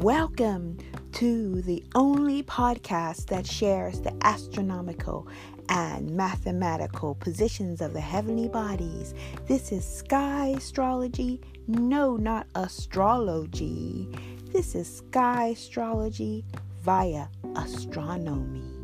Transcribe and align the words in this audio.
Welcome 0.00 0.78
to 1.12 1.60
the 1.60 1.84
only 1.94 2.42
podcast 2.42 3.26
that 3.26 3.46
shares 3.46 4.00
the 4.00 4.16
astronomical 4.22 5.28
and 5.68 6.10
mathematical 6.12 7.16
positions 7.16 7.82
of 7.82 7.92
the 7.92 8.00
heavenly 8.00 8.48
bodies. 8.48 9.12
This 9.46 9.72
is 9.72 9.84
sky 9.84 10.54
astrology. 10.56 11.42
No, 11.66 12.16
not 12.16 12.46
astrology. 12.54 14.08
This 14.50 14.74
is 14.74 14.90
sky 14.90 15.48
astrology 15.48 16.46
via 16.82 17.26
astronomy. 17.54 18.80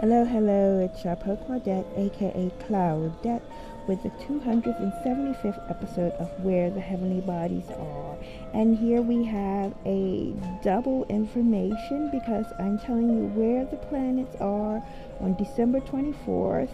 Hello, 0.00 0.24
hello, 0.24 0.80
it's 0.80 1.00
Chapeau 1.00 1.36
Claudette, 1.36 1.86
aka 1.96 2.50
Claudette, 2.66 3.42
with 3.88 4.02
the 4.02 4.10
275th 4.10 5.70
episode 5.70 6.12
of 6.12 6.28
Where 6.40 6.70
the 6.70 6.80
Heavenly 6.80 7.20
Bodies 7.20 7.68
Are. 7.70 8.16
And 8.54 8.76
here 8.76 9.02
we 9.02 9.24
have 9.24 9.74
a 9.84 10.34
double 10.62 11.04
information 11.08 12.10
because 12.10 12.46
I'm 12.58 12.78
telling 12.78 13.08
you 13.08 13.26
where 13.34 13.64
the 13.64 13.76
planets 13.76 14.36
are 14.40 14.82
on 15.20 15.34
December 15.36 15.80
24th 15.80 16.70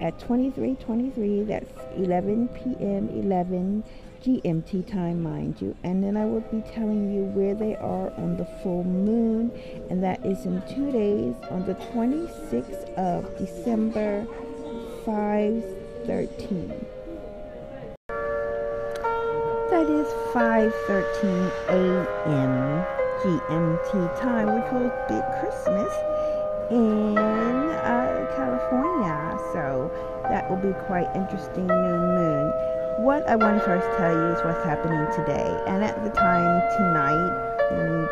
at 0.00 0.18
2323. 0.18 1.42
That's 1.42 1.72
11 1.96 2.48
p.m. 2.48 3.08
11 3.10 3.84
GMT 4.22 4.90
time, 4.90 5.22
mind 5.22 5.60
you. 5.60 5.76
And 5.84 6.02
then 6.02 6.16
I 6.16 6.24
will 6.24 6.40
be 6.40 6.62
telling 6.72 7.14
you 7.14 7.24
where 7.24 7.54
they 7.54 7.76
are 7.76 8.12
on 8.14 8.36
the 8.36 8.46
full 8.62 8.82
moon, 8.82 9.52
and 9.90 10.02
that 10.02 10.24
is 10.24 10.44
in 10.46 10.62
two 10.62 10.90
days 10.90 11.36
on 11.50 11.64
the 11.66 11.74
26th 11.74 12.92
of 12.94 13.38
December, 13.38 14.26
513. 16.06 16.86
That 19.70 19.90
is 19.90 20.06
5:13 20.32 21.50
a.m. 21.68 22.84
GMT 23.22 24.20
time, 24.20 24.54
which 24.54 24.72
will 24.72 24.92
be 25.08 25.18
Christmas 25.40 25.92
in 26.70 27.18
uh, 27.18 28.26
California. 28.36 29.38
So 29.52 29.90
that 30.30 30.48
will 30.48 30.62
be 30.62 30.72
quite 30.86 31.08
interesting 31.16 31.66
new 31.66 31.98
moon 31.98 32.52
what 32.98 33.28
I 33.28 33.36
want 33.36 33.58
to 33.58 33.64
first 33.64 33.86
tell 33.98 34.10
you 34.10 34.32
is 34.32 34.42
what's 34.42 34.64
happening 34.64 35.04
today. 35.12 35.52
And 35.66 35.84
at 35.84 36.02
the 36.02 36.08
time 36.10 36.62
tonight, 36.80 37.28
in 37.76 38.08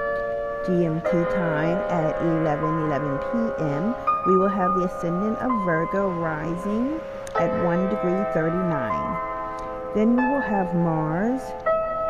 GMT 0.69 1.10
time 1.32 1.78
at 1.88 2.20
11 2.20 2.84
11 2.92 3.19
p.m., 3.32 3.94
we 4.26 4.36
will 4.36 4.48
have 4.48 4.74
the 4.74 4.84
ascendant 4.84 5.38
of 5.38 5.50
Virgo 5.64 6.10
rising 6.10 7.00
at 7.36 7.64
1 7.64 7.88
degree 7.88 8.24
39. 8.32 9.94
Then 9.94 10.16
we 10.16 10.22
will 10.22 10.40
have 10.40 10.74
Mars 10.74 11.42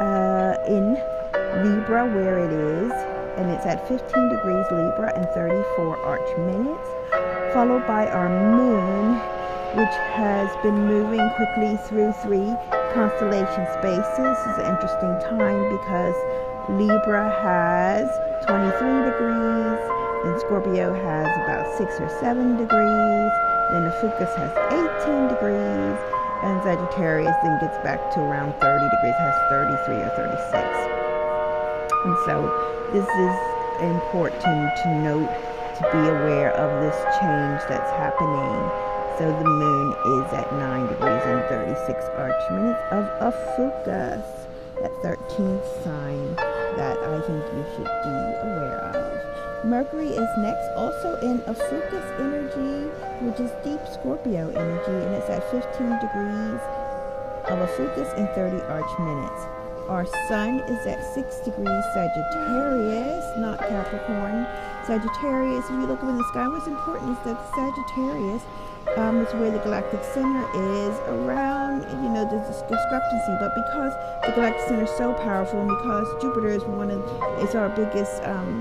uh, 0.01 0.57
in 0.69 0.95
Libra, 1.65 2.07
where 2.09 2.39
it 2.39 2.53
is, 2.53 2.93
and 3.37 3.51
it's 3.51 3.67
at 3.67 3.87
15 3.89 4.29
degrees 4.29 4.67
Libra 4.71 5.13
and 5.17 5.29
34 5.31 5.97
arch 6.05 6.39
minutes, 6.39 6.89
followed 7.53 7.87
by 7.87 8.07
our 8.09 8.29
moon 8.29 9.21
which 9.75 9.95
has 10.15 10.55
been 10.63 10.87
moving 10.87 11.29
quickly 11.35 11.77
through 11.89 12.13
three 12.23 12.55
constellation 12.95 13.67
spaces. 13.75 14.39
This 14.47 14.55
is 14.55 14.59
an 14.63 14.71
interesting 14.71 15.15
time 15.27 15.67
because 15.75 16.15
Libra 16.71 17.27
has 17.43 18.07
23 18.47 18.71
degrees, 19.11 19.83
and 20.25 20.41
Scorpio 20.41 20.95
has 20.95 21.27
about 21.43 21.77
6 21.77 22.01
or 22.01 22.09
7 22.21 22.57
degrees, 22.57 23.33
then 23.73 23.87
Ophiuchus 23.87 24.35
has 24.37 24.53
18 24.73 25.29
degrees, 25.29 25.99
and 26.43 26.63
Sagittarius 26.63 27.37
then 27.43 27.59
gets 27.61 27.79
back 27.85 28.11
to 28.15 28.21
around 28.21 28.53
30 28.61 28.89
degrees, 28.91 29.15
has 29.17 29.37
33 29.49 30.05
or 30.05 30.11
36. 30.17 30.53
And 32.05 32.17
so 32.27 32.37
this 32.93 33.09
is 33.09 33.35
important 33.81 34.77
to 34.83 34.89
note, 35.03 35.33
to 35.79 35.83
be 35.91 36.03
aware 36.09 36.53
of 36.53 36.71
this 36.83 36.99
change 37.19 37.61
that's 37.69 37.91
happening 37.99 38.85
so 39.19 39.31
the 39.31 39.45
moon 39.45 39.93
is 40.19 40.33
at 40.33 40.53
9 40.53 40.87
degrees 40.89 41.23
and 41.25 41.41
36 41.49 42.05
arch 42.17 42.51
minutes 42.51 42.81
of 42.91 43.05
Ophiuchus, 43.23 44.27
that 44.83 44.91
13th 45.05 45.85
sign 45.85 46.35
that 46.35 46.99
I 46.99 47.21
think 47.21 47.45
you 47.55 47.65
should 47.77 47.85
be 47.85 48.17
aware 48.43 48.91
of. 48.91 49.34
Mercury 49.65 50.09
is 50.09 50.29
next, 50.37 50.69
also 50.77 51.17
in 51.23 51.41
Ophiuchus 51.49 52.05
energy, 52.21 52.93
which 53.25 53.41
is 53.41 53.51
deep 53.65 53.81
Scorpio 53.89 54.53
energy, 54.53 54.93
and 54.93 55.15
it's 55.17 55.31
at 55.31 55.41
15 55.51 55.65
degrees 56.05 56.61
of 57.49 57.57
Ophiuchus 57.65 58.13
and 58.21 58.29
30 58.37 58.61
arch 58.69 58.99
minutes. 59.01 59.41
Our 59.89 60.05
sun 60.29 60.61
is 60.69 60.87
at 60.87 61.01
6 61.15 61.49
degrees 61.49 61.85
Sagittarius, 61.97 63.25
not 63.39 63.59
Capricorn. 63.59 64.45
Sagittarius, 64.85 65.65
if 65.65 65.71
you 65.71 65.87
look 65.87 66.03
up 66.03 66.11
in 66.11 66.19
the 66.19 66.29
sky, 66.29 66.47
what's 66.49 66.67
important 66.67 67.17
is 67.17 67.25
that 67.25 67.41
Sagittarius 67.57 68.43
um, 68.97 69.25
is 69.25 69.33
where 69.33 69.51
the 69.51 69.61
galactic 69.61 70.05
center 70.05 70.45
is 70.85 70.95
around, 71.09 71.89
you 72.05 72.11
know, 72.13 72.29
this 72.29 72.61
discrepancy. 72.69 73.33
But 73.41 73.55
because 73.57 73.97
the 74.29 74.33
galactic 74.37 74.69
center 74.69 74.85
is 74.85 74.97
so 75.01 75.15
powerful 75.25 75.61
and 75.61 75.73
because 75.73 76.05
Jupiter 76.21 76.49
is 76.49 76.65
one 76.65 76.91
of, 76.91 77.01
it's 77.41 77.55
our 77.55 77.71
biggest 77.71 78.23
um, 78.25 78.61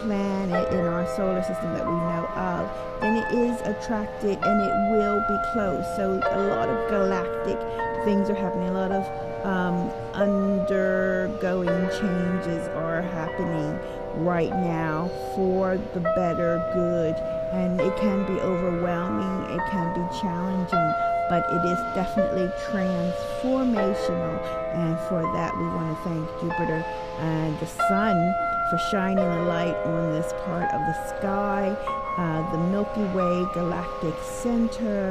planet 0.00 0.72
in 0.72 0.80
our 0.80 1.06
solar 1.16 1.42
system 1.42 1.72
that 1.74 1.86
we 1.86 1.92
know 1.92 2.26
of, 2.36 3.00
then 3.00 3.16
it 3.16 3.32
is 3.32 3.60
attracted 3.62 4.38
and 4.42 4.62
it 4.62 4.74
will 4.92 5.20
be 5.28 5.38
close. 5.52 5.84
So 5.96 6.20
a 6.30 6.40
lot 6.48 6.68
of 6.68 6.88
galactic 6.88 7.58
things 8.04 8.30
are 8.30 8.34
happening, 8.34 8.68
a 8.68 8.72
lot 8.72 8.92
of 8.92 9.04
um, 9.44 9.90
undergoing 10.14 11.88
changes 11.90 12.66
are 12.68 13.02
happening 13.02 13.78
right 14.24 14.50
now 14.50 15.10
for 15.34 15.78
the 15.94 16.00
better 16.00 16.62
good 16.74 17.14
and 17.52 17.80
it 17.80 17.96
can 17.96 18.26
be 18.26 18.40
overwhelming, 18.40 19.54
it 19.54 19.62
can 19.70 19.94
be 19.94 20.20
challenging, 20.20 20.92
but 21.30 21.44
it 21.50 21.64
is 21.64 21.78
definitely 21.94 22.46
transformational. 22.70 24.38
And 24.74 24.98
for 25.08 25.22
that, 25.34 25.56
we 25.56 25.64
want 25.64 25.96
to 25.96 26.04
thank 26.04 26.40
Jupiter 26.40 26.84
and 27.20 27.58
the 27.58 27.66
Sun 27.66 28.47
for 28.70 28.78
shining 28.90 29.24
a 29.24 29.44
light 29.44 29.76
on 29.86 30.12
this 30.12 30.32
part 30.44 30.70
of 30.74 30.80
the 30.80 31.16
sky, 31.16 31.74
uh, 32.18 32.52
the 32.52 32.58
Milky 32.70 33.04
Way 33.16 33.46
galactic 33.54 34.14
center, 34.22 35.10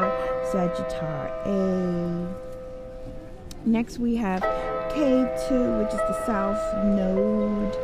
Sagittarius 0.51 1.47
A. 1.47 2.28
Next, 3.66 3.97
we 3.97 4.16
have 4.18 4.41
Ketu, 4.91 5.79
which 5.79 5.94
is 5.94 6.00
the 6.00 6.25
south 6.25 6.62
node 6.85 7.75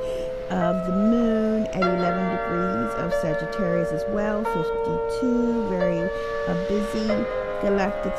of 0.51 0.85
the 0.85 0.94
moon 0.94 1.66
at 1.67 1.81
11 1.81 2.38
degrees 2.38 2.94
of 3.03 3.13
Sagittarius 3.22 3.91
as 3.91 4.03
well, 4.09 4.44
52, 4.44 5.69
very 5.69 6.09
uh, 6.47 6.67
busy 6.67 7.07
galactic 7.61 8.13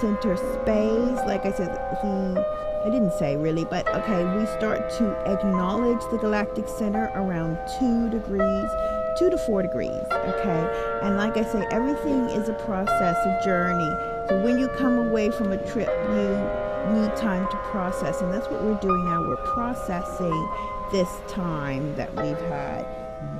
center 0.00 0.36
space. 0.36 1.18
Like 1.26 1.44
I 1.46 1.52
said, 1.52 1.74
the 1.74 2.46
I 2.84 2.90
didn't 2.90 3.12
say 3.12 3.36
really, 3.36 3.64
but 3.64 3.86
okay, 3.94 4.24
we 4.36 4.44
start 4.46 4.90
to 4.98 5.12
acknowledge 5.30 6.00
the 6.10 6.18
galactic 6.18 6.66
center 6.66 7.12
around 7.14 7.56
2 7.78 8.10
degrees, 8.10 8.70
2 9.18 9.30
to 9.30 9.38
4 9.38 9.62
degrees, 9.62 10.02
okay? 10.10 10.98
And 11.02 11.16
like 11.16 11.36
I 11.36 11.44
say, 11.44 11.64
everything 11.70 12.24
is 12.30 12.48
a 12.48 12.54
process, 12.54 13.16
a 13.24 13.40
journey. 13.44 13.88
So 14.28 14.42
when 14.42 14.58
you 14.58 14.66
come 14.78 14.98
away 14.98 15.30
from 15.30 15.52
a 15.52 15.58
trip, 15.70 15.90
you 16.08 16.92
need 16.92 17.14
time 17.16 17.48
to 17.52 17.56
process, 17.70 18.20
and 18.20 18.34
that's 18.34 18.48
what 18.48 18.64
we're 18.64 18.80
doing 18.80 19.04
now. 19.04 19.20
We're 19.20 19.36
processing 19.54 20.48
this 20.90 21.08
time 21.28 21.94
that 21.94 22.12
we've 22.16 22.36
had 22.48 22.84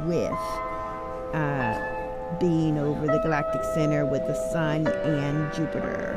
with 0.06 0.32
uh, 1.34 2.38
being 2.38 2.78
over 2.78 3.06
the 3.06 3.18
galactic 3.24 3.64
center 3.74 4.06
with 4.06 4.24
the 4.28 4.34
sun 4.52 4.86
and 4.86 5.52
Jupiter. 5.52 6.16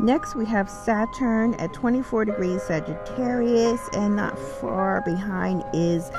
Next, 0.00 0.36
we 0.36 0.46
have 0.46 0.70
Saturn 0.70 1.54
at 1.54 1.72
24 1.72 2.26
degrees 2.26 2.62
Sagittarius, 2.62 3.80
and 3.94 4.14
not 4.14 4.38
far 4.38 5.02
behind 5.04 5.64
is 5.74 6.12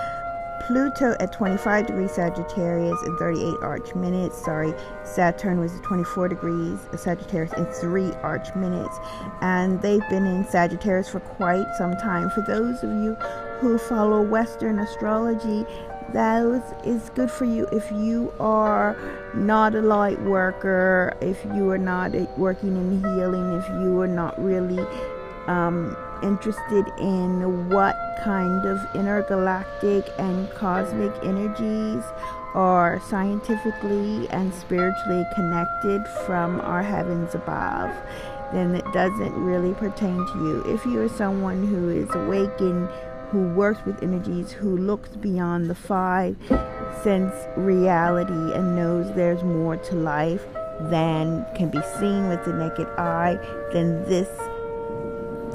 Pluto 0.67 1.15
at 1.21 1.31
25 1.31 1.87
degrees 1.87 2.11
Sagittarius 2.11 3.01
and 3.03 3.17
38 3.17 3.55
arch 3.61 3.95
minutes. 3.95 4.37
Sorry, 4.43 4.73
Saturn 5.05 5.61
was 5.61 5.73
at 5.73 5.83
24 5.83 6.27
degrees 6.27 6.77
Sagittarius 6.97 7.53
and 7.53 7.67
3 7.69 8.11
arch 8.21 8.53
minutes. 8.53 8.97
And 9.39 9.81
they've 9.81 10.07
been 10.09 10.25
in 10.25 10.45
Sagittarius 10.45 11.07
for 11.07 11.21
quite 11.21 11.65
some 11.77 11.95
time. 11.95 12.29
For 12.31 12.41
those 12.41 12.83
of 12.83 12.89
you 12.89 13.15
who 13.61 13.77
follow 13.77 14.21
Western 14.21 14.79
astrology, 14.79 15.65
that 16.13 16.43
is 16.85 17.09
good 17.11 17.31
for 17.31 17.45
you 17.45 17.67
if 17.71 17.91
you 17.91 18.33
are 18.39 18.97
not 19.33 19.75
a 19.75 19.81
light 19.81 20.21
worker, 20.21 21.15
if 21.21 21.43
you 21.55 21.69
are 21.69 21.77
not 21.77 22.13
working 22.37 22.75
in 22.75 22.99
healing, 22.99 23.53
if 23.53 23.67
you 23.69 23.99
are 24.01 24.07
not 24.07 24.41
really 24.43 24.85
um, 25.47 25.95
interested 26.21 26.85
in 26.99 27.69
what 27.69 27.95
kind 28.23 28.65
of 28.65 28.79
intergalactic 28.95 30.05
and 30.17 30.49
cosmic 30.51 31.13
energies 31.23 32.03
are 32.53 32.99
scientifically 33.07 34.27
and 34.29 34.53
spiritually 34.53 35.25
connected 35.35 36.05
from 36.25 36.59
our 36.61 36.81
heavens 36.81 37.35
above, 37.35 37.95
then 38.51 38.75
it 38.75 38.85
doesn't 38.93 39.33
really 39.33 39.73
pertain 39.75 40.17
to 40.17 40.33
you. 40.39 40.63
If 40.73 40.85
you 40.85 41.01
are 41.01 41.09
someone 41.09 41.67
who 41.67 41.89
is 41.89 42.09
awakened, 42.13 42.89
who 43.31 43.47
works 43.49 43.79
with 43.85 44.01
energies, 44.01 44.51
who 44.51 44.77
looks 44.77 45.09
beyond 45.09 45.69
the 45.69 45.75
five 45.75 46.35
sense 47.03 47.33
reality 47.55 48.53
and 48.53 48.75
knows 48.75 49.13
there's 49.15 49.43
more 49.43 49.77
to 49.77 49.95
life 49.95 50.43
than 50.89 51.45
can 51.55 51.69
be 51.69 51.81
seen 51.99 52.27
with 52.29 52.43
the 52.45 52.53
naked 52.53 52.87
eye, 52.97 53.37
then 53.73 54.03
this 54.05 54.29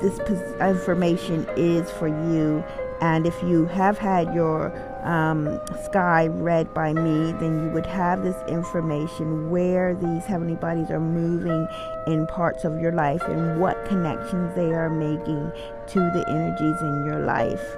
this 0.00 0.18
information 0.60 1.46
is 1.56 1.90
for 1.92 2.08
you. 2.08 2.62
And 3.04 3.26
if 3.26 3.42
you 3.42 3.66
have 3.66 3.98
had 3.98 4.34
your 4.34 4.72
um, 5.06 5.60
sky 5.84 6.28
read 6.28 6.72
by 6.72 6.94
me, 6.94 7.32
then 7.32 7.62
you 7.62 7.70
would 7.74 7.84
have 7.84 8.22
this 8.22 8.42
information 8.48 9.50
where 9.50 9.94
these 9.94 10.24
heavenly 10.24 10.54
bodies 10.54 10.90
are 10.90 11.00
moving 11.00 11.68
in 12.06 12.26
parts 12.26 12.64
of 12.64 12.80
your 12.80 12.92
life 12.92 13.20
and 13.24 13.60
what 13.60 13.84
connections 13.84 14.54
they 14.54 14.72
are 14.72 14.88
making 14.88 15.52
to 15.88 16.00
the 16.14 16.24
energies 16.30 16.80
in 16.80 17.04
your 17.04 17.26
life. 17.26 17.76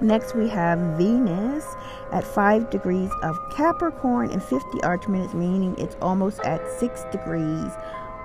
Next, 0.00 0.34
we 0.34 0.48
have 0.48 0.78
Venus 0.96 1.66
at 2.10 2.24
5 2.24 2.70
degrees 2.70 3.10
of 3.22 3.36
Capricorn 3.54 4.30
and 4.30 4.42
50 4.42 4.82
arch 4.82 5.06
minutes, 5.08 5.34
meaning 5.34 5.74
it's 5.76 5.96
almost 6.00 6.40
at 6.40 6.66
6 6.80 7.04
degrees 7.12 7.70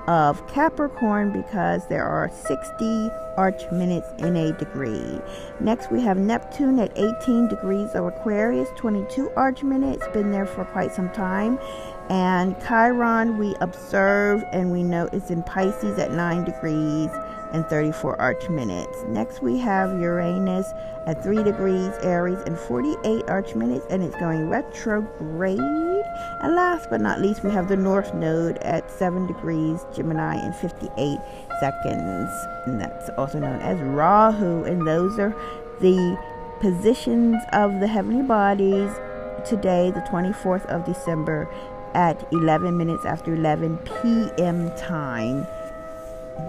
of 0.08 0.46
Capricorn 0.48 1.32
because 1.32 1.88
there 1.88 2.06
are 2.06 2.30
60 2.30 3.10
arch 3.38 3.64
minutes 3.72 4.08
in 4.20 4.36
a 4.36 4.52
degree. 4.54 5.20
Next, 5.60 5.92
we 5.92 6.02
have 6.02 6.18
Neptune 6.18 6.80
at 6.80 6.92
18 6.98 7.48
degrees 7.48 7.90
of 7.96 8.06
Aquarius, 8.06 8.70
22 8.76 9.32
arch 9.36 9.64
minutes, 9.64 10.08
been 10.14 10.32
there 10.32 10.46
for 10.46 10.66
quite 10.66 10.94
some 10.94 11.10
time. 11.12 11.60
And 12.10 12.60
Chiron, 12.68 13.38
we 13.38 13.56
observe 13.62 14.44
and 14.52 14.72
we 14.72 14.84
know 14.84 15.08
it's 15.14 15.30
in 15.30 15.44
Pisces 15.44 15.98
at 15.98 16.12
9 16.12 16.44
degrees 16.44 17.10
and 17.54 17.66
34 17.68 18.20
arch 18.20 18.50
minutes. 18.50 19.04
Next, 19.08 19.42
we 19.42 19.58
have 19.60 20.00
Uranus 20.00 20.68
at 21.06 21.24
3 21.24 21.44
degrees 21.44 21.92
Aries 22.02 22.40
and 22.46 22.58
48 22.58 23.30
arch 23.30 23.56
minutes, 23.56 23.86
and 23.90 24.04
it's 24.04 24.16
going 24.16 24.50
retrograde. 24.50 25.91
And 26.42 26.56
last 26.56 26.90
but 26.90 27.02
not 27.02 27.22
least, 27.22 27.44
we 27.44 27.52
have 27.52 27.68
the 27.68 27.78
North 27.78 28.14
Node 28.14 28.58
at 28.60 28.90
7 28.92 29.28
degrees 29.28 29.86
Gemini 29.94 30.36
and 30.36 30.56
58 30.56 31.20
seconds. 31.60 32.30
And 32.66 32.80
that's 32.80 33.10
also 33.18 33.40
known 33.40 33.60
as 33.62 33.80
Rahu. 33.80 34.64
And 34.64 34.88
those 34.88 35.20
are 35.20 35.36
the 35.80 36.18
positions 36.60 37.42
of 37.54 37.80
the 37.80 37.88
heavenly 37.88 38.24
bodies 38.24 38.92
today, 39.46 39.92
the 39.92 40.02
24th 40.02 40.66
of 40.66 40.86
December, 40.86 41.50
at 41.94 42.26
11 42.32 42.78
minutes 42.78 43.06
after 43.06 43.34
11 43.34 43.78
p.m. 43.80 44.70
time. 44.78 45.46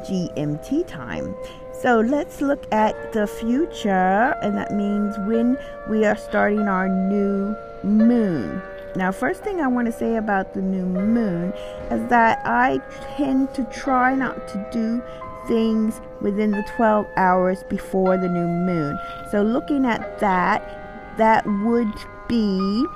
GMT 0.02 0.86
time. 0.86 1.34
So 1.72 2.00
let's 2.00 2.40
look 2.40 2.64
at 2.72 3.12
the 3.12 3.26
future, 3.26 4.36
and 4.42 4.56
that 4.56 4.72
means 4.72 5.16
when 5.26 5.58
we 5.90 6.04
are 6.04 6.16
starting 6.16 6.68
our 6.68 6.88
new 6.88 7.56
moon. 7.82 8.62
Now, 8.94 9.10
first 9.10 9.42
thing 9.42 9.60
I 9.60 9.68
want 9.68 9.86
to 9.86 9.92
say 9.92 10.16
about 10.16 10.54
the 10.54 10.60
new 10.60 10.84
moon 10.84 11.52
is 11.90 12.06
that 12.08 12.42
I 12.44 12.78
tend 13.16 13.54
to 13.54 13.64
try 13.64 14.14
not 14.14 14.48
to 14.48 14.68
do 14.70 15.02
things 15.48 16.00
within 16.20 16.50
the 16.50 16.62
12 16.76 17.06
hours 17.16 17.62
before 17.64 18.16
the 18.16 18.28
new 18.28 18.46
moon. 18.46 18.98
So, 19.30 19.42
looking 19.42 19.86
at 19.86 20.18
that, 20.20 21.16
that 21.16 21.46
would 21.46 21.92
be 22.28 22.86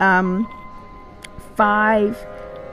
um, 0.00 0.46
5 1.56 2.26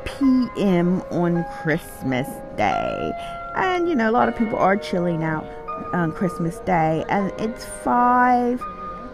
p.m. 0.06 1.01
on 1.12 1.45
Christmas 1.62 2.27
Day. 2.57 3.12
And 3.56 3.88
you 3.88 3.95
know, 3.95 4.09
a 4.09 4.12
lot 4.12 4.30
of 4.30 4.36
people 4.38 4.57
are 4.57 4.77
chilling 4.77 5.24
out 5.24 5.45
on 5.94 6.12
Christmas 6.12 6.59
Day, 6.59 7.03
and 7.09 7.31
it's 7.39 7.65
five 7.65 8.62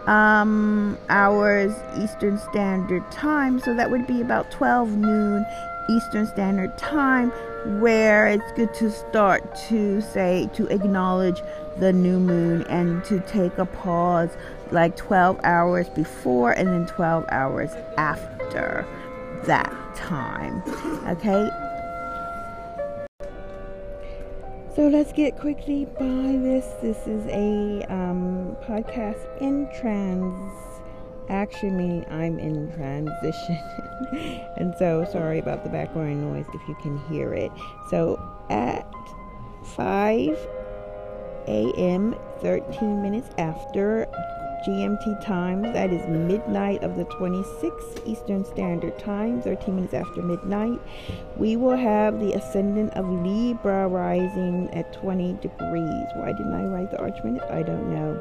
um, 0.08 0.98
hours 1.10 1.74
Eastern 2.02 2.38
Standard 2.40 3.10
Time, 3.12 3.60
so 3.60 3.74
that 3.74 3.92
would 3.92 4.08
be 4.08 4.22
about 4.22 4.50
12 4.52 4.98
noon 4.98 5.46
Eastern 5.90 6.26
Standard 6.26 6.78
Time, 6.78 7.32
where 7.82 8.28
it's 8.28 8.52
good 8.54 8.74
to 8.76 8.90
start 8.90 9.56
to 9.68 10.02
say 10.02 10.50
to 10.54 10.66
acknowledge 10.68 11.42
the 11.78 11.94
new 11.94 12.20
moon 12.20 12.64
and 12.64 13.04
to 13.06 13.20
take 13.22 13.58
a 13.58 13.66
pause 13.66 14.30
like 14.72 14.96
12 14.96 15.40
hours 15.44 15.88
before 15.90 16.52
and 16.52 16.68
then 16.70 16.86
12 16.88 17.26
hours 17.30 17.72
after 17.98 18.86
that 19.46 19.72
time. 19.96 20.62
Okay, 21.08 21.50
So 24.78 24.88
let's 24.90 25.12
get 25.12 25.40
quickly 25.40 25.86
by 25.86 26.38
this. 26.38 26.68
This 26.84 27.08
is 27.08 27.26
a 27.30 27.84
um, 27.92 28.56
podcast 28.64 29.42
in 29.42 29.68
trans 29.76 30.54
action, 31.30 31.76
meaning 31.76 32.06
I'm 32.12 32.38
in 32.38 32.72
transition. 32.74 33.58
and 34.56 34.76
so, 34.78 35.04
sorry 35.12 35.40
about 35.40 35.64
the 35.64 35.72
background 35.72 36.22
noise 36.22 36.46
if 36.54 36.62
you 36.68 36.76
can 36.76 37.00
hear 37.10 37.34
it. 37.34 37.52
So, 37.90 38.22
at 38.52 38.86
5 39.64 40.48
a.m., 41.48 42.16
13 42.42 43.02
minutes 43.02 43.32
after 43.40 44.06
GMT 44.66 45.24
time. 45.24 45.62
That 45.62 45.92
is 45.92 46.08
midnight 46.08 46.84
of 46.84 46.96
the 46.96 47.06
26th 47.06 48.06
Eastern 48.06 48.46
Standard 48.46 48.98
Time, 49.00 49.42
13 49.42 49.76
minutes 49.76 49.94
after 49.94 50.22
midnight. 50.22 50.80
We 51.38 51.56
will 51.56 51.76
have 51.76 52.20
the 52.20 52.34
ascendant 52.34 52.94
of 52.94 53.08
Libra 53.10 53.88
rising 53.88 54.70
at 54.74 54.94
20 54.94 55.34
degrees. 55.42 56.08
Why 56.16 56.34
didn't 56.34 56.54
I 56.54 56.66
write 56.66 56.92
the 56.92 57.00
arch 57.00 57.24
minute? 57.24 57.44
I 57.50 57.64
don't 57.64 57.90
know. 57.90 58.20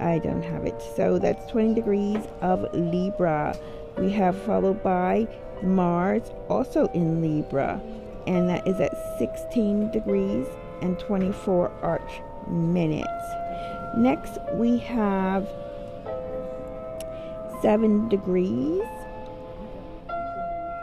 I 0.00 0.18
don't 0.18 0.42
have 0.42 0.64
it. 0.64 0.80
So 0.96 1.18
that's 1.18 1.50
20 1.50 1.74
degrees 1.74 2.24
of 2.40 2.66
Libra. 2.72 3.56
We 3.98 4.10
have 4.12 4.40
followed 4.42 4.82
by 4.82 5.28
Mars, 5.62 6.30
also 6.48 6.86
in 6.94 7.20
Libra, 7.20 7.80
and 8.26 8.48
that 8.48 8.66
is 8.66 8.80
at 8.80 8.96
16 9.18 9.90
degrees 9.90 10.46
and 10.80 10.98
24 10.98 11.70
arch 11.82 12.22
minutes. 12.48 13.39
Next, 13.96 14.38
we 14.54 14.78
have 14.78 15.48
seven 17.60 18.08
degrees 18.08 18.82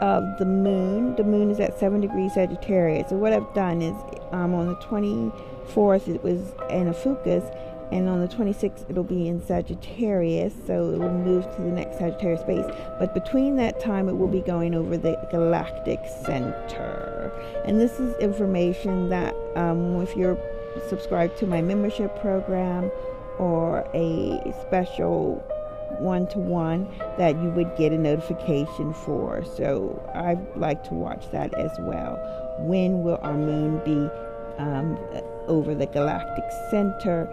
of 0.00 0.38
the 0.38 0.44
moon. 0.44 1.16
The 1.16 1.24
moon 1.24 1.50
is 1.50 1.58
at 1.60 1.78
seven 1.78 2.00
degrees 2.00 2.34
Sagittarius. 2.34 3.08
So 3.10 3.16
what 3.16 3.32
I've 3.32 3.52
done 3.54 3.82
is 3.82 3.96
um, 4.32 4.54
on 4.54 4.68
the 4.68 4.76
24th 4.76 6.08
it 6.14 6.22
was 6.22 6.52
in 6.70 6.88
Ophiuchus, 6.88 7.44
and 7.90 8.08
on 8.08 8.20
the 8.20 8.28
26th 8.28 8.88
it'll 8.90 9.02
be 9.02 9.26
in 9.26 9.44
Sagittarius. 9.44 10.52
So 10.66 10.90
it 10.90 10.98
will 10.98 11.10
move 11.10 11.44
to 11.56 11.62
the 11.62 11.70
next 11.70 11.98
Sagittarius 11.98 12.42
space. 12.42 12.66
But 12.98 13.14
between 13.14 13.56
that 13.56 13.80
time, 13.80 14.08
it 14.08 14.16
will 14.16 14.28
be 14.28 14.40
going 14.40 14.74
over 14.74 14.96
the 14.96 15.18
galactic 15.30 16.00
center. 16.24 17.32
And 17.64 17.80
this 17.80 17.98
is 17.98 18.14
information 18.18 19.08
that 19.08 19.34
um, 19.56 20.00
if 20.02 20.14
you're 20.14 20.38
subscribed 20.88 21.36
to 21.38 21.46
my 21.46 21.60
membership 21.60 22.18
program 22.20 22.90
or 23.38 23.88
a 23.94 24.54
special 24.62 25.36
one 25.98 26.26
to 26.28 26.38
one 26.38 26.86
that 27.16 27.36
you 27.40 27.50
would 27.50 27.74
get 27.76 27.92
a 27.92 27.98
notification 27.98 28.92
for. 28.92 29.44
So 29.44 30.02
I 30.14 30.36
like 30.56 30.84
to 30.84 30.94
watch 30.94 31.30
that 31.30 31.54
as 31.54 31.70
well. 31.80 32.16
When 32.60 33.02
will 33.02 33.18
our 33.22 33.36
moon 33.36 33.78
be 33.84 34.10
um, 34.62 34.98
over 35.46 35.74
the 35.74 35.86
galactic 35.86 36.44
center 36.70 37.28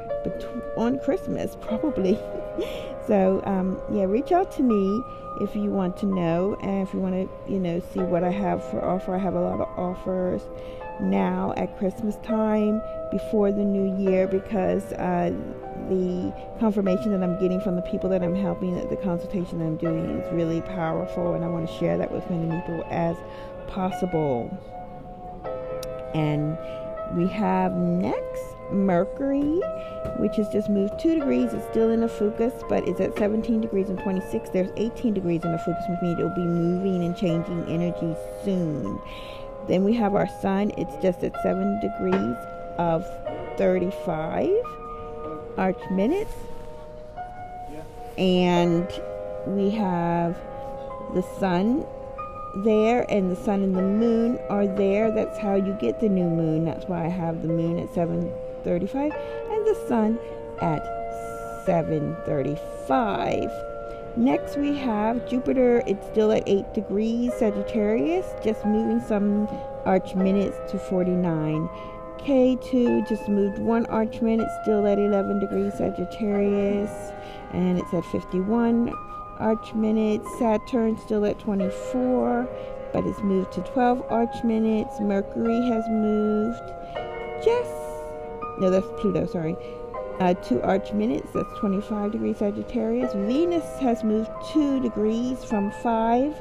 on 0.77 0.99
Christmas? 0.99 1.57
Probably. 1.61 2.17
so 3.07 3.41
um, 3.45 3.79
yeah, 3.91 4.03
reach 4.03 4.31
out 4.31 4.51
to 4.53 4.63
me 4.63 5.03
if 5.41 5.55
you 5.55 5.69
want 5.69 5.97
to 5.97 6.05
know 6.05 6.55
and 6.61 6.87
if 6.87 6.93
you 6.93 6.99
want 6.99 7.13
to, 7.15 7.51
you 7.51 7.59
know, 7.59 7.81
see 7.93 7.99
what 7.99 8.23
I 8.23 8.31
have 8.31 8.63
for 8.69 8.83
offer. 8.83 9.15
I 9.15 9.19
have 9.19 9.35
a 9.35 9.41
lot 9.41 9.59
of 9.59 9.67
offers 9.77 10.41
now 10.99 11.53
at 11.57 11.77
Christmas 11.77 12.15
time 12.17 12.81
before 13.11 13.51
the 13.51 13.63
new 13.63 13.97
year 13.97 14.27
because 14.27 14.83
uh, 14.93 15.33
the 15.89 16.33
confirmation 16.59 17.11
that 17.11 17.23
I'm 17.23 17.39
getting 17.39 17.61
from 17.61 17.75
the 17.75 17.81
people 17.81 18.09
that 18.09 18.23
I'm 18.23 18.35
helping, 18.35 18.75
the 18.89 18.97
consultation 18.97 19.59
that 19.59 19.65
I'm 19.65 19.77
doing 19.77 20.05
is 20.05 20.33
really 20.33 20.61
powerful, 20.61 21.33
and 21.33 21.43
I 21.43 21.47
want 21.47 21.67
to 21.67 21.73
share 21.77 21.97
that 21.97 22.11
with 22.11 22.23
as 22.23 22.29
many 22.29 22.61
people 22.61 22.85
as 22.89 23.15
possible. 23.67 24.49
And 26.13 26.57
we 27.15 27.27
have 27.27 27.73
next 27.73 28.55
Mercury, 28.71 29.61
which 30.17 30.37
has 30.37 30.49
just 30.49 30.69
moved 30.69 30.99
two 30.99 31.15
degrees. 31.15 31.53
It's 31.53 31.65
still 31.67 31.91
in 31.91 32.03
Ophiuchus, 32.03 32.53
but 32.67 32.87
it's 32.87 32.99
at 32.99 33.17
17 33.17 33.61
degrees 33.61 33.89
and 33.89 33.99
26. 33.99 34.49
There's 34.49 34.71
18 34.75 35.13
degrees 35.13 35.43
in 35.43 35.53
Ophiuchus, 35.53 35.85
which 35.87 36.01
means 36.01 36.19
it'll 36.19 36.29
be 36.31 36.41
moving 36.41 37.03
and 37.03 37.15
changing 37.15 37.65
energy 37.69 38.15
soon. 38.43 38.99
Then 39.67 39.83
we 39.83 39.93
have 39.93 40.15
our 40.15 40.27
sun, 40.41 40.71
it's 40.77 40.95
just 41.01 41.23
at 41.23 41.33
7 41.41 41.79
degrees 41.79 42.37
of 42.77 43.05
35 43.57 44.51
arch 45.57 45.79
minutes. 45.91 46.33
And 48.17 48.87
we 49.47 49.71
have 49.71 50.37
the 51.13 51.21
sun 51.39 51.85
there 52.63 53.05
and 53.11 53.31
the 53.31 53.35
sun 53.35 53.63
and 53.63 53.75
the 53.75 53.81
moon 53.81 54.39
are 54.49 54.67
there. 54.67 55.11
That's 55.11 55.37
how 55.37 55.55
you 55.55 55.73
get 55.73 55.99
the 55.99 56.09
new 56.09 56.29
moon. 56.29 56.65
That's 56.65 56.85
why 56.85 57.05
I 57.05 57.09
have 57.09 57.41
the 57.41 57.49
moon 57.49 57.79
at 57.79 57.93
7:35 57.93 59.13
and 59.51 59.65
the 59.65 59.75
sun 59.87 60.19
at 60.61 60.81
7:35. 61.65 63.51
Next 64.17 64.55
we 64.55 64.77
have 64.77 65.27
Jupiter. 65.27 65.83
It's 65.85 66.07
still 66.07 66.31
at 66.31 66.43
8 66.47 66.73
degrees 66.73 67.33
Sagittarius, 67.33 68.25
just 68.41 68.65
moving 68.65 69.01
some 69.05 69.45
arch 69.83 70.15
minutes 70.15 70.55
to 70.71 70.79
49. 70.79 71.69
Ketu 72.17 73.07
just 73.09 73.27
moved 73.27 73.59
one 73.59 73.85
arch 73.87 74.21
minute, 74.21 74.47
still 74.63 74.87
at 74.87 74.97
11 74.97 75.41
degrees 75.41 75.73
Sagittarius, 75.73 77.11
and 77.51 77.77
it's 77.77 77.93
at 77.93 78.05
51 78.05 78.93
arch 79.39 79.73
minutes. 79.73 80.25
Saturn 80.39 80.97
still 80.97 81.25
at 81.25 81.37
24, 81.39 82.47
but 82.93 83.05
it's 83.05 83.19
moved 83.19 83.51
to 83.51 83.61
12 83.63 84.01
arch 84.09 84.43
minutes. 84.45 84.97
Mercury 85.01 85.61
has 85.67 85.83
moved 85.89 86.71
just, 87.43 87.69
no, 88.59 88.69
that's 88.69 88.87
Pluto, 89.01 89.25
sorry. 89.25 89.57
Uh, 90.19 90.33
two 90.33 90.61
arch 90.61 90.93
minutes, 90.93 91.29
that's 91.33 91.59
25 91.59 92.13
degrees 92.13 92.37
Sagittarius. 92.37 93.13
Venus 93.13 93.65
has 93.79 94.03
moved 94.03 94.29
two 94.53 94.79
degrees 94.79 95.43
from 95.43 95.71
five 95.83 96.33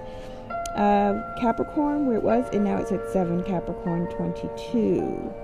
uh, 0.77 1.21
Capricorn, 1.41 2.07
where 2.07 2.17
it 2.17 2.23
was, 2.23 2.45
and 2.53 2.65
now 2.65 2.77
it's 2.77 2.93
at 2.93 3.09
seven 3.11 3.43
Capricorn 3.43 4.09
22. 4.15 5.35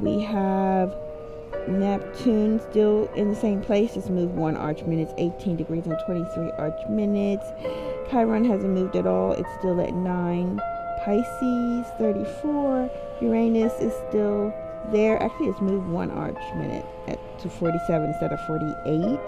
We 0.00 0.20
have 0.20 0.94
Neptune 1.68 2.60
still 2.70 3.10
in 3.14 3.28
the 3.28 3.36
same 3.36 3.60
place, 3.60 3.94
just 3.94 4.10
moved 4.10 4.34
one 4.34 4.56
arch 4.56 4.82
minutes, 4.84 5.12
18 5.18 5.56
degrees 5.56 5.86
and 5.86 5.98
23 6.06 6.50
arch 6.52 6.88
minutes. 6.88 7.44
Chiron 8.10 8.44
hasn't 8.44 8.72
moved 8.72 8.96
at 8.96 9.06
all, 9.06 9.32
it's 9.32 9.48
still 9.58 9.80
at 9.80 9.94
9. 9.94 10.60
Pisces 11.04 11.86
34. 11.98 12.90
Uranus 13.20 13.72
is 13.80 13.92
still 14.08 14.54
there. 14.90 15.22
Actually, 15.22 15.48
it's 15.48 15.60
moved 15.60 15.86
one 15.88 16.10
arch 16.10 16.38
minute 16.56 16.86
at, 17.06 17.38
to 17.40 17.48
47 17.48 18.08
instead 18.08 18.32
of 18.32 18.40
48. 18.46 19.18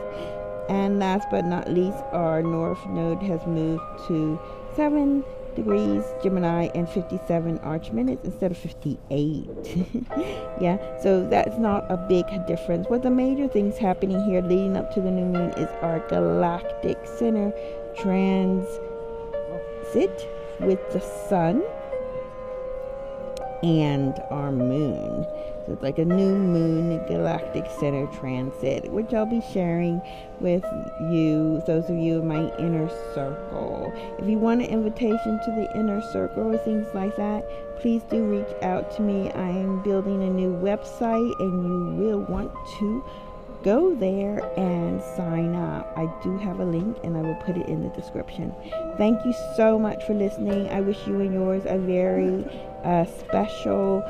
And 0.68 0.98
last 0.98 1.28
but 1.30 1.44
not 1.44 1.70
least, 1.70 1.98
our 2.12 2.42
north 2.42 2.84
node 2.86 3.22
has 3.22 3.44
moved 3.46 3.82
to 4.08 4.40
7 4.74 5.22
degrees 5.54 6.02
Gemini 6.22 6.68
and 6.74 6.88
57 6.88 7.58
arch 7.58 7.92
minutes 7.92 8.24
instead 8.24 8.50
of 8.50 8.58
58. 8.58 9.06
yeah, 10.60 10.78
so 11.00 11.26
that's 11.28 11.58
not 11.58 11.84
a 11.90 11.96
big 11.96 12.24
difference. 12.46 12.88
What 12.88 13.02
the 13.02 13.10
major 13.10 13.48
things 13.48 13.78
happening 13.78 14.22
here 14.24 14.40
leading 14.42 14.76
up 14.76 14.92
to 14.94 15.00
the 15.00 15.10
new 15.10 15.24
moon 15.24 15.50
is 15.52 15.68
our 15.82 16.00
galactic 16.08 16.98
center 17.18 17.52
transit 17.96 18.68
with 20.60 20.80
the 20.92 21.00
sun 21.28 21.62
and 23.64 24.20
our 24.30 24.52
moon. 24.52 25.26
So 25.64 25.72
it's 25.72 25.82
like 25.82 25.98
a 25.98 26.04
new 26.04 26.34
moon 26.34 27.02
galactic 27.06 27.64
center 27.80 28.06
transit, 28.18 28.92
which 28.92 29.14
I'll 29.14 29.24
be 29.24 29.40
sharing 29.54 30.02
with 30.38 30.64
you, 31.10 31.62
those 31.66 31.88
of 31.88 31.96
you 31.96 32.20
in 32.20 32.28
my 32.28 32.54
inner 32.58 32.90
circle. 33.14 33.90
If 34.18 34.28
you 34.28 34.38
want 34.38 34.60
an 34.60 34.68
invitation 34.68 35.40
to 35.42 35.50
the 35.52 35.78
inner 35.78 36.02
circle 36.12 36.54
or 36.54 36.58
things 36.58 36.86
like 36.94 37.16
that, 37.16 37.48
please 37.80 38.02
do 38.02 38.22
reach 38.24 38.54
out 38.62 38.94
to 38.96 39.02
me. 39.02 39.30
I 39.30 39.48
am 39.48 39.82
building 39.82 40.22
a 40.22 40.30
new 40.30 40.52
website 40.52 41.32
and 41.40 41.64
you 41.64 42.04
will 42.04 42.20
want 42.20 42.52
to 42.78 43.02
go 43.62 43.94
there 43.94 44.44
and 44.58 45.02
sign 45.16 45.54
up. 45.54 45.90
I 45.96 46.12
do 46.22 46.36
have 46.36 46.60
a 46.60 46.64
link 46.66 46.98
and 47.02 47.16
I 47.16 47.22
will 47.22 47.34
put 47.36 47.56
it 47.56 47.66
in 47.66 47.82
the 47.82 47.88
description. 47.88 48.54
Thank 48.98 49.24
you 49.24 49.34
so 49.56 49.78
much 49.78 50.04
for 50.04 50.12
listening. 50.12 50.68
I 50.68 50.82
wish 50.82 51.06
you 51.06 51.20
and 51.20 51.32
yours 51.32 51.62
a 51.64 51.78
very 51.78 52.44
uh, 52.84 53.04
special 53.04 54.02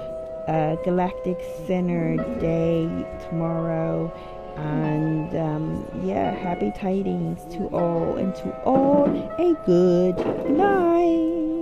uh, 0.48 0.76
Galactic 0.84 1.40
Center 1.66 2.16
Day 2.38 2.88
tomorrow. 3.28 4.12
And 4.56 5.34
um, 5.36 6.00
yeah, 6.04 6.32
happy 6.32 6.70
tidings 6.76 7.44
to 7.54 7.66
all, 7.68 8.16
and 8.16 8.34
to 8.36 8.62
all 8.62 9.06
a 9.38 9.54
good 9.66 10.16
night. 10.50 11.53